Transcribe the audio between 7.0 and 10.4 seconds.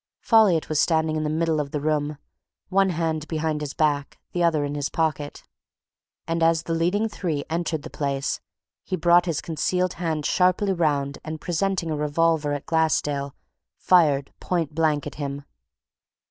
three entered the place he brought his concealed hand